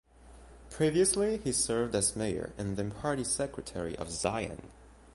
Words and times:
Previously 0.71 1.37
he 1.37 1.51
served 1.51 1.93
as 1.93 2.15
mayor 2.15 2.53
and 2.57 2.75
then 2.75 2.89
party 2.89 3.23
secretary 3.23 3.95
of 3.97 4.07
Ziyang. 4.07 4.63